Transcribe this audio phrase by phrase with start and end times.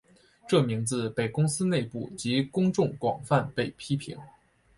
[0.49, 4.17] 这名字被公司内部及公众广泛被批评。